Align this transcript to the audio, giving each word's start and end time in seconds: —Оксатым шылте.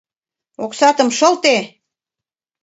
—Оксатым 0.63 1.09
шылте. 1.17 1.57